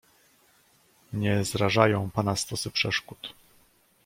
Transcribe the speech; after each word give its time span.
"Nie 1.13 1.43
zrażają 1.43 2.09
pana 2.11 2.35
stosy 2.35 2.71
przeszkód." 2.71 3.33